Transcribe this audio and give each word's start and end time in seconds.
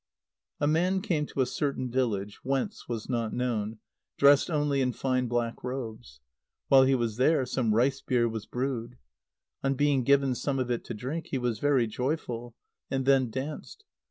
_A 0.59 0.65
man 0.65 0.99
came 1.01 1.27
to 1.27 1.41
a 1.41 1.45
certain 1.45 1.87
village 1.91 2.39
whence 2.43 2.89
was 2.89 3.07
not 3.07 3.33
known, 3.33 3.77
dressed 4.17 4.49
only 4.49 4.81
in 4.81 4.93
fine 4.93 5.27
black 5.27 5.63
robes. 5.63 6.21
While 6.69 6.85
he 6.85 6.95
was 6.95 7.17
there, 7.17 7.45
some 7.45 7.75
rice 7.75 8.01
beer 8.01 8.27
was 8.27 8.47
brewed. 8.47 8.97
On 9.63 9.75
being 9.75 10.03
given 10.03 10.33
some 10.33 10.57
of 10.57 10.71
it 10.71 10.83
to 10.85 10.95
drink, 10.95 11.27
he 11.27 11.37
was 11.37 11.59
very 11.59 11.85
joyful, 11.85 12.55
and 12.89 13.05
then 13.05 13.29
danced. 13.29 13.85